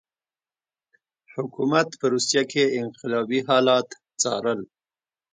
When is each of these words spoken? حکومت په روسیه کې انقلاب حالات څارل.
حکومت 1.33 1.87
په 1.99 2.05
روسیه 2.13 2.43
کې 2.51 2.63
انقلاب 2.81 3.29
حالات 3.49 3.87
څارل. 4.21 4.59